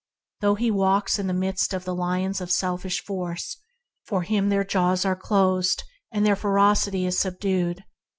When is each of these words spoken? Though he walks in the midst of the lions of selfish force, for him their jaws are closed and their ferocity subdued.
Though 0.39 0.55
he 0.55 0.71
walks 0.71 1.19
in 1.19 1.27
the 1.27 1.31
midst 1.35 1.75
of 1.75 1.85
the 1.85 1.93
lions 1.93 2.41
of 2.41 2.49
selfish 2.51 3.03
force, 3.05 3.57
for 4.03 4.23
him 4.23 4.49
their 4.49 4.63
jaws 4.63 5.05
are 5.05 5.15
closed 5.15 5.83
and 6.11 6.25
their 6.25 6.35
ferocity 6.35 7.11
subdued. 7.11 7.83